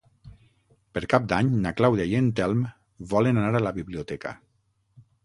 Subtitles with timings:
[0.97, 2.63] Per Cap d'Any na Clàudia i en Telm
[3.13, 4.33] volen anar a la biblioteca.